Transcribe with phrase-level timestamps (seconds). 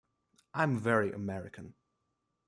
[0.55, 1.75] I'm very American.